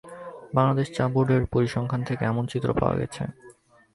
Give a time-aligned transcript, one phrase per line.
[0.55, 3.23] বাংলাদেশ চা বোর্ডের পরিসংখ্যান থেকে এমন চিত্র পাওয়া গেছে।